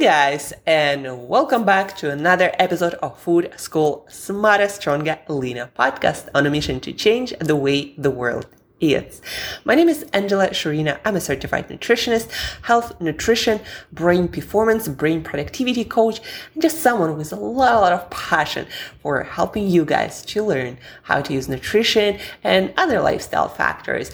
[0.00, 6.46] Guys, and welcome back to another episode of Food School Smarter, Stronger, Leaner podcast on
[6.46, 8.46] a mission to change the way the world
[8.78, 9.20] eats.
[9.64, 11.00] My name is Angela Shurina.
[11.04, 12.30] I'm a certified nutritionist,
[12.62, 13.60] health, nutrition,
[13.92, 16.20] brain performance, brain productivity coach,
[16.54, 18.68] and just someone with a lot of passion
[19.02, 24.12] for helping you guys to learn how to use nutrition and other lifestyle factors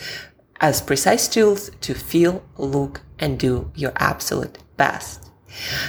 [0.63, 5.31] as precise tools to feel, look, and do your absolute best.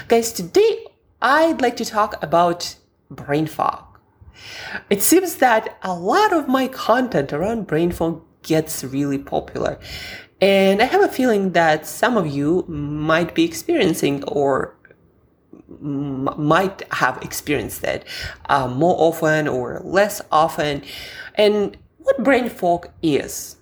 [0.08, 0.86] Guys, today
[1.22, 2.76] I'd like to talk about
[3.10, 3.84] brain fog.
[4.90, 9.80] It seems that a lot of my content around brain fog gets really popular.
[10.42, 14.76] And I have a feeling that some of you might be experiencing or
[15.80, 18.06] might have experienced it
[18.50, 20.84] uh, more often or less often.
[21.36, 23.56] And what brain fog is.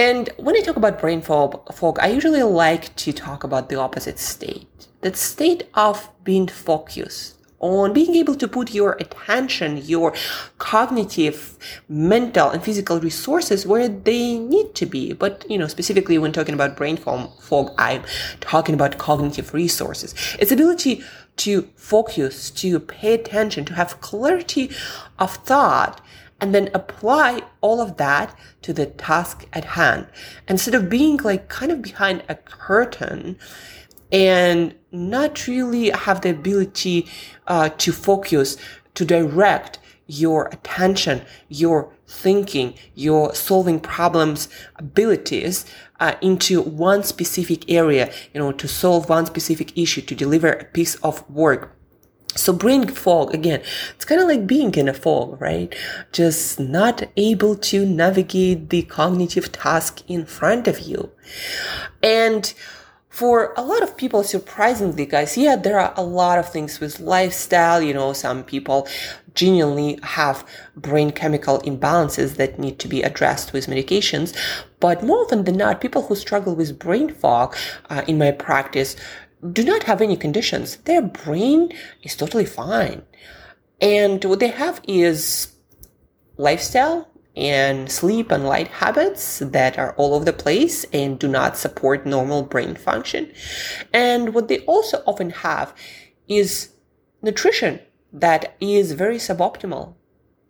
[0.00, 3.76] And when I talk about brain fog, fog, I usually like to talk about the
[3.76, 4.66] opposite state
[5.02, 10.14] that state of being focused on being able to put your attention, your
[10.56, 15.12] cognitive, mental, and physical resources where they need to be.
[15.12, 18.02] But, you know, specifically when talking about brain fog, I'm
[18.40, 20.14] talking about cognitive resources.
[20.38, 21.04] Its ability
[21.36, 24.70] to focus, to pay attention, to have clarity
[25.18, 26.00] of thought,
[26.40, 30.06] and then apply all of that to the task at hand.
[30.48, 33.38] Instead of being like kind of behind a curtain
[34.10, 37.06] and not really have the ability
[37.46, 38.56] uh, to focus,
[38.94, 45.64] to direct your attention, your thinking, your solving problems abilities
[46.00, 50.64] uh, into one specific area, you know, to solve one specific issue, to deliver a
[50.64, 51.76] piece of work.
[52.36, 53.60] So brain fog, again,
[53.94, 55.74] it's kind of like being in a fog, right?
[56.12, 61.10] Just not able to navigate the cognitive task in front of you.
[62.02, 62.52] And
[63.08, 67.00] for a lot of people, surprisingly, guys, yeah, there are a lot of things with
[67.00, 67.82] lifestyle.
[67.82, 68.86] You know, some people
[69.34, 74.34] genuinely have brain chemical imbalances that need to be addressed with medications.
[74.78, 77.56] But more often than not, people who struggle with brain fog
[77.90, 78.96] uh, in my practice
[79.52, 80.76] do not have any conditions.
[80.76, 83.02] Their brain is totally fine.
[83.80, 85.54] And what they have is
[86.36, 91.56] lifestyle and sleep and light habits that are all over the place and do not
[91.56, 93.32] support normal brain function.
[93.92, 95.74] And what they also often have
[96.28, 96.70] is
[97.22, 97.80] nutrition
[98.12, 99.94] that is very suboptimal,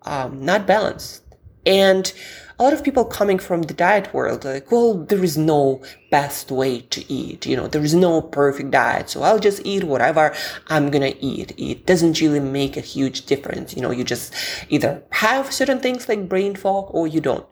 [0.03, 1.23] um, not balanced.
[1.67, 2.13] And
[2.59, 6.51] a lot of people coming from the diet world, like, well, there is no best
[6.51, 7.47] way to eat.
[7.47, 9.09] You know, there is no perfect diet.
[9.09, 10.35] So I'll just eat whatever
[10.69, 11.55] I'm going to eat.
[11.57, 13.75] It doesn't really make a huge difference.
[13.75, 14.35] You know, you just
[14.69, 17.47] either have certain things like brain fog or you don't.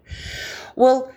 [0.77, 1.11] Well,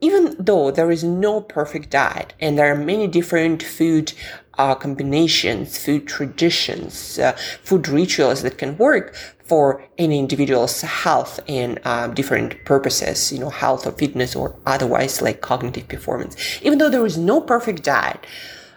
[0.00, 4.12] even though there is no perfect diet and there are many different food
[4.58, 9.14] uh, combinations, food traditions, uh, food rituals that can work
[9.44, 15.22] for any individual's health and uh, different purposes, you know, health or fitness or otherwise
[15.22, 16.36] like cognitive performance.
[16.62, 18.26] Even though there is no perfect diet,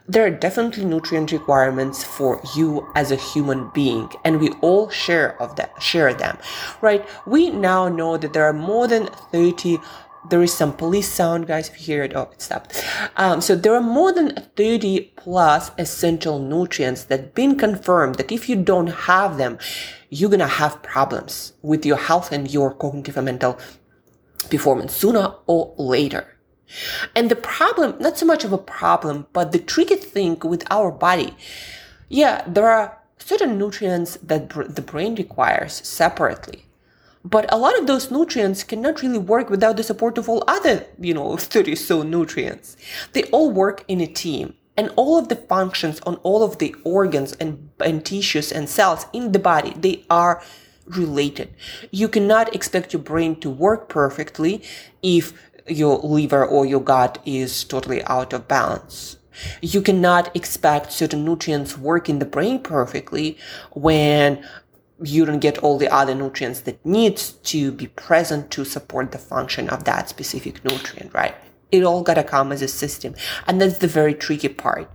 [0.08, 5.40] there are definitely nutrient requirements for you as a human being and we all share
[5.40, 6.36] of that share them
[6.82, 9.78] right we now know that there are more than 30
[10.28, 11.70] there is some police sound, guys.
[11.70, 12.84] If you hear it, oh, it stopped.
[13.16, 18.50] Um, so there are more than 30 plus essential nutrients that been confirmed that if
[18.50, 19.58] you don't have them,
[20.10, 23.58] you're gonna have problems with your health and your cognitive and mental
[24.50, 26.36] performance sooner or later.
[27.16, 30.92] And the problem, not so much of a problem, but the tricky thing with our
[30.92, 31.36] body,
[32.10, 36.66] yeah, there are certain nutrients that br- the brain requires separately.
[37.24, 40.86] But a lot of those nutrients cannot really work without the support of all other,
[41.00, 42.78] you know, 30 so nutrients.
[43.14, 44.56] They all work in a team.
[44.78, 49.08] And all of the functions on all of the organs and, and tissues and cells
[49.12, 50.42] in the body, they are
[50.86, 51.54] related.
[51.92, 54.64] You cannot expect your brain to work perfectly
[55.04, 55.34] if
[55.68, 59.18] your liver or your gut is totally out of balance.
[59.62, 63.38] You cannot expect certain nutrients work in the brain perfectly
[63.72, 64.44] when
[65.04, 69.18] you don't get all the other nutrients that needs to be present to support the
[69.18, 71.36] function of that specific nutrient, right?
[71.72, 73.16] It all gotta come as a system.
[73.48, 74.92] And that's the very tricky part.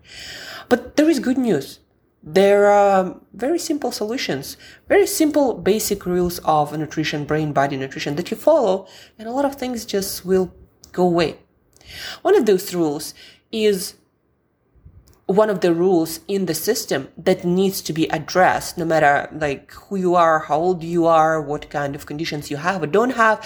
[0.69, 1.81] But there is good news.
[2.23, 4.57] There are very simple solutions,
[4.89, 8.87] very simple basic rules of nutrition, brain, body nutrition that you follow,
[9.19, 10.55] and a lot of things just will
[10.93, 11.37] go away.
[12.23, 13.13] One of those rules
[13.53, 13.97] is
[15.27, 19.73] one of the rules in the system that needs to be addressed no matter like
[19.73, 23.15] who you are how old you are what kind of conditions you have or don't
[23.17, 23.43] have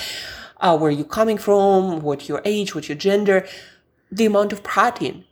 [0.61, 3.47] uh, where you're coming from what your age what your gender
[4.11, 5.25] the amount of protein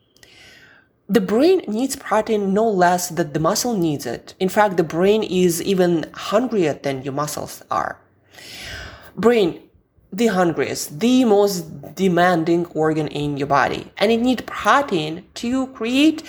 [1.08, 4.34] the brain needs protein no less than the muscle needs it.
[4.40, 8.00] In fact, the brain is even hungrier than your muscles are.
[9.16, 9.62] Brain,
[10.12, 16.22] the hungriest, the most demanding organ in your body, and it needs protein to create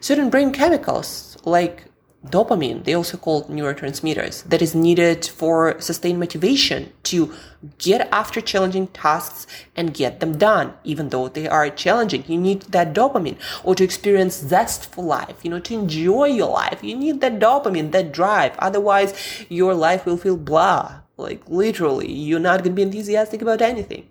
[0.00, 1.86] certain brain chemicals like
[2.26, 7.32] dopamine, they also called neurotransmitters, that is needed for sustained motivation to
[7.78, 12.24] get after challenging tasks and get them done, even though they are challenging.
[12.26, 16.50] You need that dopamine or to experience zest for life, you know, to enjoy your
[16.50, 16.82] life.
[16.82, 18.52] You need that dopamine, that drive.
[18.58, 21.01] Otherwise, your life will feel blah.
[21.18, 24.08] Like literally, you're not going to be enthusiastic about anything.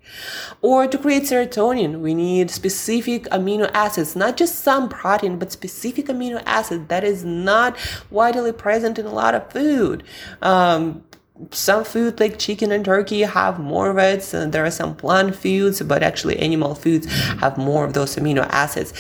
[0.62, 6.06] Or to create serotonin, we need specific amino acids, not just some protein, but specific
[6.08, 7.76] amino acid that is not
[8.12, 10.04] widely present in a lot of food.
[10.44, 11.04] Um,
[11.50, 14.32] some food like chicken and turkey have more of it.
[14.32, 17.08] And there are some plant foods, but actually animal foods
[17.40, 18.94] have more of those amino acids.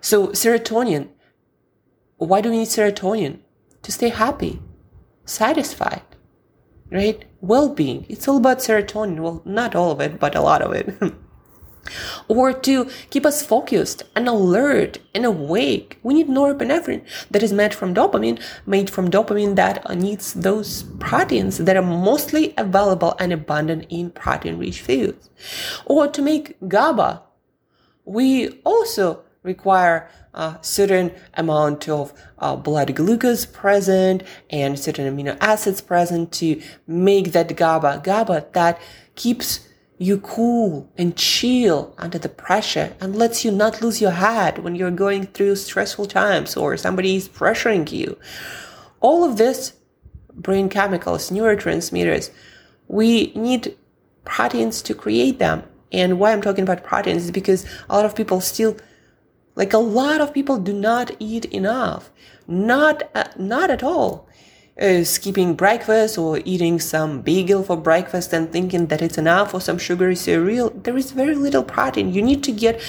[0.00, 1.08] So serotonin,
[2.16, 3.40] why do we need serotonin?
[3.82, 4.62] To stay happy,
[5.26, 6.00] satisfied
[6.94, 7.24] right?
[7.46, 8.06] Well-being.
[8.08, 9.20] It's all about serotonin.
[9.20, 10.94] Well, not all of it, but a lot of it.
[12.28, 15.98] or to keep us focused and alert and awake.
[16.02, 21.58] We need norepinephrine that is made from dopamine, made from dopamine that needs those proteins
[21.58, 25.28] that are mostly available and abundant in protein-rich foods.
[25.84, 27.22] Or to make GABA,
[28.04, 35.80] we also require a certain amount of uh, blood glucose present and certain amino acids
[35.80, 38.00] present to make that GABA.
[38.02, 38.80] GABA that
[39.14, 39.68] keeps
[39.98, 44.74] you cool and chill under the pressure and lets you not lose your head when
[44.74, 48.18] you're going through stressful times or somebody is pressuring you.
[49.00, 49.74] All of this
[50.32, 52.30] brain chemicals, neurotransmitters,
[52.88, 53.76] we need
[54.24, 55.62] proteins to create them.
[55.92, 58.76] And why I'm talking about proteins is because a lot of people still
[59.56, 62.10] like a lot of people do not eat enough.
[62.46, 64.28] Not, uh, not at all.
[64.80, 69.60] Uh, skipping breakfast or eating some bagel for breakfast and thinking that it's enough or
[69.60, 72.12] some sugary cereal, there is very little protein.
[72.12, 72.80] You need to get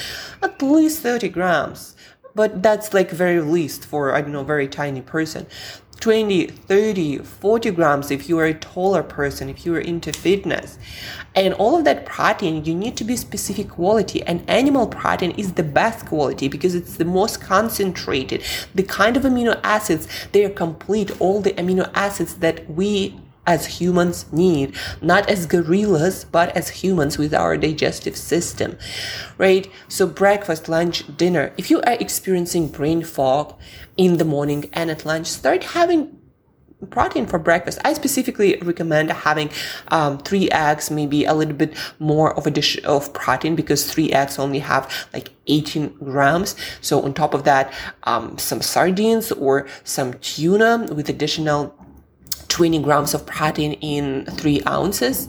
[0.41, 1.94] at least 30 grams.
[2.35, 5.47] But that's like very least for, I don't know, very tiny person.
[6.01, 10.77] 20, 30, 40 grams if you are a taller person, if you are into fitness.
[11.33, 14.21] And all of that protein, you need to be specific quality.
[14.23, 18.43] And animal protein is the best quality because it's the most concentrated.
[18.75, 23.80] The kind of amino acids, they are complete, all the amino acids that we as
[23.80, 28.77] humans need, not as gorillas, but as humans with our digestive system,
[29.38, 29.69] right?
[29.88, 31.53] So breakfast, lunch, dinner.
[31.57, 33.56] If you are experiencing brain fog
[33.97, 36.19] in the morning and at lunch, start having
[36.89, 37.80] protein for breakfast.
[37.83, 39.50] I specifically recommend having
[39.89, 44.12] um, three eggs, maybe a little bit more of a dish of protein because three
[44.12, 46.56] eggs only have like 18 grams.
[46.81, 51.75] So on top of that, um, some sardines or some tuna with additional
[52.56, 55.28] 20 grams of protein in three ounces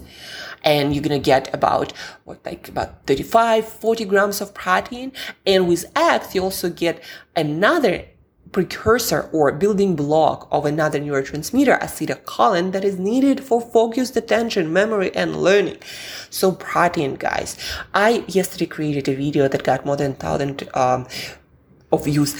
[0.62, 1.90] and you're gonna get about
[2.22, 5.10] what like about 35 40 grams of protein.
[5.44, 7.02] And with eggs you also get
[7.34, 8.04] another
[8.52, 15.12] precursor or building block of another neurotransmitter acetylcholine that is needed for focused attention memory
[15.16, 15.78] and learning.
[16.30, 17.56] So protein guys.
[17.92, 21.08] I yesterday created a video that got more than 1000 um,
[21.90, 22.36] of views.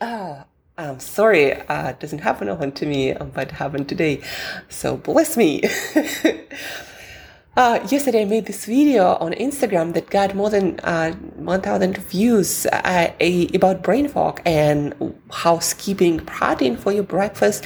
[0.00, 0.42] Uh,
[0.82, 4.20] I'm sorry, uh, doesn't happen often to me, um, but happened today.
[4.68, 5.62] So bless me.
[7.56, 12.66] uh, yesterday I made this video on Instagram that got more than uh, 1,000 views
[12.66, 13.12] uh,
[13.54, 17.64] about brain fog and how skipping protein for your breakfast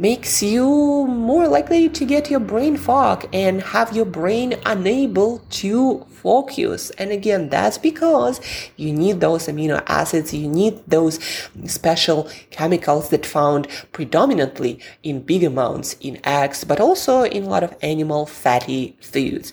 [0.00, 6.06] makes you more likely to get your brain fog and have your brain unable to
[6.08, 6.88] focus.
[6.96, 8.40] And again, that's because
[8.76, 11.22] you need those amino acids, you need those
[11.66, 17.62] special chemicals that found predominantly in big amounts in eggs, but also in a lot
[17.62, 19.52] of animal fatty foods.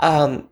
[0.00, 0.48] Um,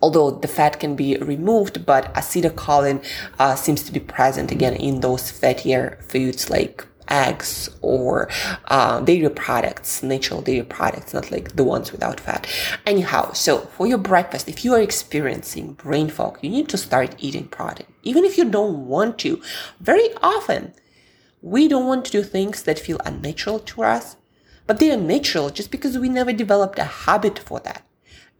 [0.00, 3.04] although the fat can be removed, but acetylcholine
[3.38, 8.28] uh, seems to be present again in those fattier foods like eggs or
[8.66, 12.46] uh, dairy products, natural dairy products, not like the ones without fat.
[12.86, 17.14] Anyhow, so for your breakfast, if you are experiencing brain fog, you need to start
[17.18, 17.86] eating protein.
[18.02, 19.42] Even if you don't want to,
[19.80, 20.72] very often
[21.42, 24.16] we don't want to do things that feel unnatural to us,
[24.66, 27.82] but they are natural just because we never developed a habit for that.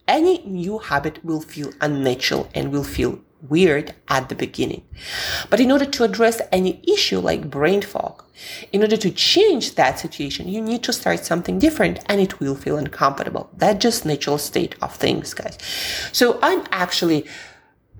[0.06, 4.82] Any new habit will feel unnatural and will feel weird at the beginning.
[5.48, 8.24] But in order to address any issue like brain fog,
[8.72, 12.54] in order to change that situation, you need to start something different and it will
[12.54, 13.50] feel uncomfortable.
[13.56, 15.58] That's just natural state of things, guys.
[16.12, 17.26] So I'm actually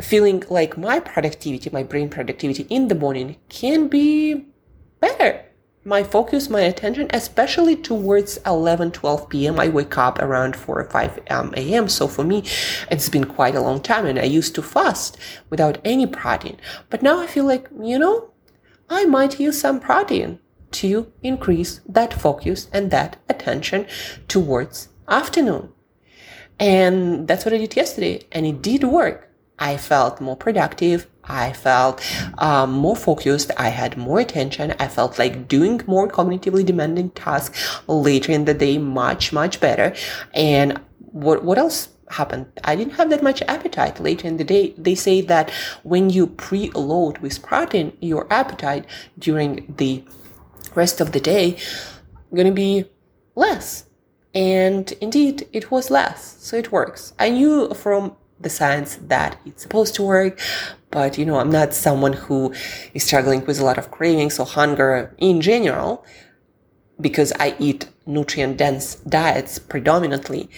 [0.01, 4.47] feeling like my productivity, my brain productivity in the morning can be
[5.01, 5.45] better.
[5.85, 9.59] My focus, my attention, especially towards 11, 12 p.m.
[9.59, 11.89] I wake up around 4 or 5 um, a.m.
[11.89, 12.45] So for me,
[12.91, 15.17] it's been quite a long time and I used to fast
[15.49, 16.59] without any protein.
[16.91, 18.31] But now I feel like, you know,
[18.91, 20.39] I might use some protein
[20.73, 23.87] to increase that focus and that attention
[24.29, 25.73] towards afternoon.
[26.59, 28.27] And that's what I did yesterday.
[28.33, 29.30] And it did work.
[29.61, 31.07] I felt more productive.
[31.23, 32.03] I felt
[32.39, 33.51] um, more focused.
[33.59, 34.75] I had more attention.
[34.81, 39.95] I felt like doing more cognitively demanding tasks later in the day much, much better.
[40.35, 40.81] And
[41.13, 42.47] what, what else happened?
[42.65, 44.75] I didn't have that much appetite later in the day.
[44.79, 45.51] They say that
[45.83, 48.87] when you preload with protein, your appetite
[49.19, 50.03] during the
[50.75, 51.59] rest of the day
[52.35, 52.87] to be
[53.35, 53.85] less.
[54.35, 56.37] And indeed, it was less.
[56.41, 57.13] So it works.
[57.19, 60.41] I knew from the science that it's supposed to work.
[60.91, 62.53] But, you know, I'm not someone who
[62.95, 66.05] is struggling with a lot of cravings or hunger in general
[67.01, 70.51] because I eat nutrient dense diets predominantly.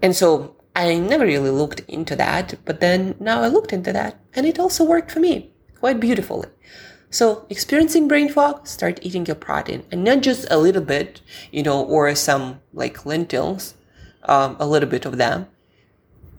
[0.00, 4.18] And so I never really looked into that, but then now I looked into that
[4.34, 6.48] and it also worked for me quite beautifully.
[7.10, 11.64] So experiencing brain fog, start eating your protein and not just a little bit, you
[11.64, 13.74] know, or some like lentils,
[14.22, 15.48] um, a little bit of them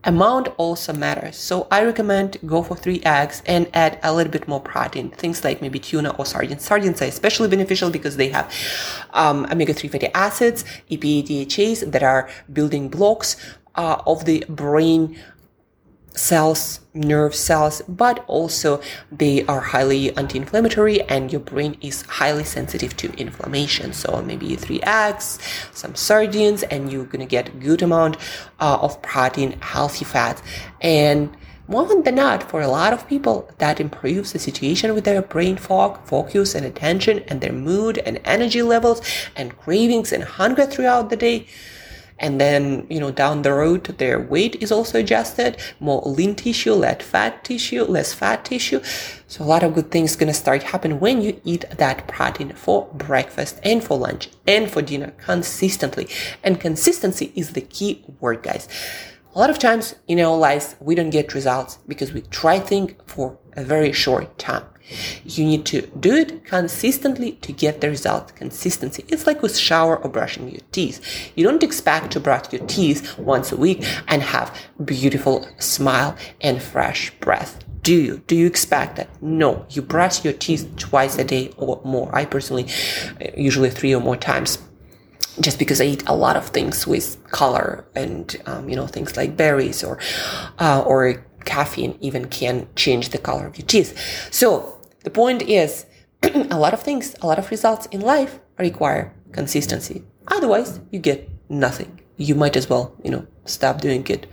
[0.04, 1.38] Amount also matters.
[1.38, 5.12] So I recommend go for three eggs and add a little bit more protein.
[5.12, 6.64] Things like maybe tuna or sardines.
[6.64, 8.52] Sardines are especially beneficial because they have
[9.14, 13.38] um, omega-3 fatty acids, EPA, DHAs that are building blocks
[13.76, 15.20] uh, of the brain
[16.16, 22.96] cells, nerve cells, but also they are highly anti-inflammatory and your brain is highly sensitive
[22.98, 23.94] to inflammation.
[23.94, 25.40] So maybe three eggs,
[25.74, 28.18] some sardines, and you're gonna get a good amount
[28.60, 30.42] uh, of protein, healthy fats,
[30.82, 31.36] and
[31.68, 35.56] more than not, for a lot of people, that improves the situation with their brain
[35.56, 39.02] fog, focus, and attention, and their mood and energy levels,
[39.38, 41.48] and cravings and hunger throughout the day
[42.22, 46.74] and then you know down the road their weight is also adjusted more lean tissue
[46.74, 48.82] less fat tissue less fat tissue.
[49.28, 52.88] So a lot of good things gonna start happen when you eat that protein for
[52.94, 56.08] breakfast and for lunch and for dinner consistently.
[56.44, 58.68] And consistency is the key word guys
[59.34, 62.94] a lot of times in our lives we don't get results because we try things
[63.06, 64.66] for a very short time
[65.24, 68.36] you need to do it consistently to get the result.
[68.36, 69.06] Consistency.
[69.08, 71.32] It's like with shower or brushing your teeth.
[71.36, 76.62] You don't expect to brush your teeth once a week and have beautiful smile and
[76.62, 77.64] fresh breath.
[77.84, 78.22] Do you?
[78.28, 79.10] Do you expect that?
[79.22, 79.66] No.
[79.70, 82.14] You brush your teeth twice a day or more.
[82.14, 82.68] I personally,
[83.20, 84.60] uh, usually three or more times
[85.40, 89.16] just because I eat a lot of things with color and um, you know things
[89.16, 90.00] like berries or
[90.60, 93.98] uh, or caffeine even can change the color of your teeth.
[94.32, 95.86] So the point is,
[96.24, 100.04] a lot of things, a lot of results in life require consistency.
[100.28, 102.00] Otherwise, you get nothing.
[102.18, 104.28] You might as well, you know, stop doing it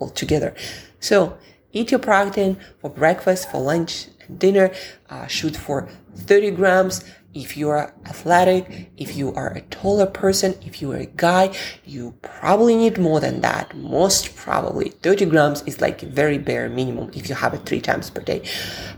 [0.00, 0.54] altogether.
[1.00, 1.36] So,
[1.72, 4.06] eat your protein for breakfast, for lunch,
[4.38, 4.70] dinner.
[5.08, 7.04] Uh, shoot for 30 grams
[7.34, 11.54] if you are athletic, if you are a taller person, if you are a guy,
[11.84, 13.76] you probably need more than that.
[13.76, 17.80] Most probably 30 grams is like a very bare minimum if you have it three
[17.80, 18.42] times per day.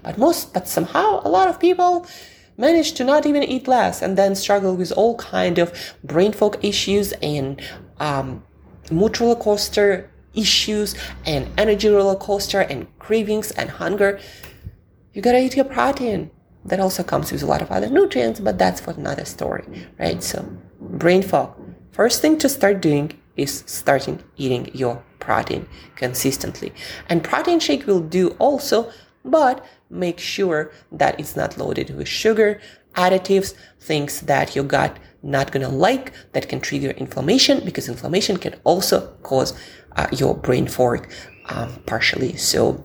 [0.02, 2.06] But most, but somehow a lot of people
[2.58, 5.72] manage to not even eat less and then struggle with all kind of
[6.04, 7.60] brain fog issues and
[8.00, 8.44] um,
[8.90, 14.20] mood roller coaster issues and energy roller coaster and cravings and hunger.
[15.16, 16.30] You gotta eat your protein
[16.66, 19.64] that also comes with a lot of other nutrients, but that's for another story,
[19.98, 20.22] right?
[20.22, 20.46] So,
[20.78, 21.56] brain fog.
[21.90, 26.70] First thing to start doing is starting eating your protein consistently.
[27.08, 28.92] And protein shake will do also,
[29.24, 32.60] but make sure that it's not loaded with sugar,
[32.94, 38.54] additives, things that your gut not gonna like that can trigger inflammation because inflammation can
[38.64, 39.58] also cause
[39.96, 41.08] uh, your brain fog
[41.46, 42.36] um, partially.
[42.36, 42.84] So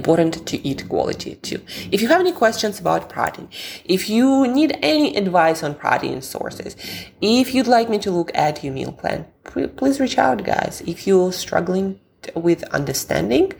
[0.00, 1.60] important to eat quality too.
[1.90, 3.48] If you have any questions about protein,
[3.84, 6.76] if you need any advice on protein sources,
[7.20, 9.26] if you'd like me to look at your meal plan,
[9.78, 10.82] please reach out, guys.
[10.86, 12.00] If you're struggling
[12.34, 13.52] with understanding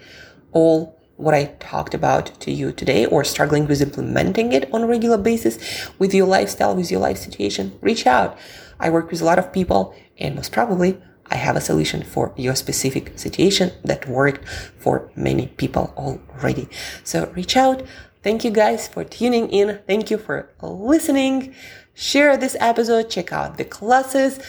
[0.53, 4.87] all what I talked about to you today or struggling with implementing it on a
[4.87, 5.55] regular basis
[5.99, 8.39] with your lifestyle, with your life situation, reach out.
[8.79, 12.33] I work with a lot of people and most probably I have a solution for
[12.37, 16.69] your specific situation that worked for many people already.
[17.05, 17.83] So reach out.
[18.23, 19.81] Thank you guys for tuning in.
[19.87, 21.55] Thank you for listening.
[21.95, 23.09] Share this episode.
[23.11, 24.41] Check out the classes.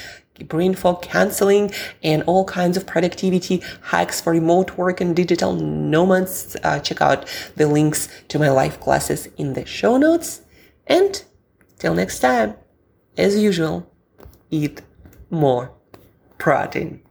[0.45, 1.71] brain fog canceling,
[2.03, 7.25] and all kinds of productivity hacks for remote work and digital nomads, uh, check out
[7.55, 10.41] the links to my live classes in the show notes.
[10.85, 11.23] And
[11.79, 12.55] till next time,
[13.17, 13.91] as usual,
[14.51, 14.81] eat
[15.29, 15.71] more
[16.37, 17.01] protein.